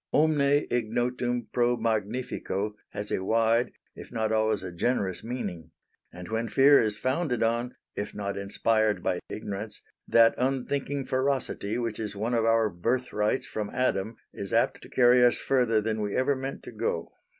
Omne 0.11 0.65
ignotum 0.71 1.47
pro 1.53 1.77
magnifico 1.77 2.73
has 2.89 3.11
a 3.11 3.23
wide 3.23 3.71
if 3.95 4.11
not 4.11 4.31
always 4.31 4.63
a 4.63 4.71
generous 4.71 5.23
meaning; 5.23 5.69
and 6.11 6.27
when 6.27 6.47
fear 6.49 6.81
is 6.81 6.97
founded 6.97 7.43
on, 7.43 7.75
if 7.95 8.15
not 8.15 8.35
inspired 8.35 9.03
by 9.03 9.19
ignorance, 9.29 9.79
that 10.07 10.33
unthinking 10.39 11.05
ferocity 11.05 11.77
which 11.77 11.99
is 11.99 12.15
one 12.15 12.33
of 12.33 12.45
our 12.45 12.67
birthrights 12.67 13.45
from 13.45 13.69
Adam 13.69 14.15
is 14.33 14.51
apt 14.51 14.81
to 14.81 14.89
carry 14.89 15.23
us 15.23 15.37
further 15.37 15.79
than 15.79 16.01
we 16.01 16.15
ever 16.15 16.35
meant 16.35 16.63
to 16.63 16.71
go. 16.71 17.13